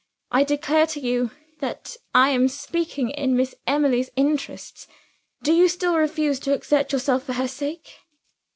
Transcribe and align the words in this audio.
I 0.31 0.43
declare 0.43 0.87
to 0.87 0.99
you 0.99 1.29
that 1.59 1.95
I 2.11 2.29
am 2.31 2.47
speaking 2.47 3.11
in 3.11 3.37
Miss 3.37 3.53
Emily's 3.67 4.09
interests. 4.15 4.87
Do 5.43 5.53
you 5.53 5.67
still 5.67 5.95
refuse 5.95 6.39
to 6.39 6.53
exert 6.53 6.91
yourself 6.91 7.21
for 7.25 7.33
her 7.33 7.47
sake?" 7.47 7.99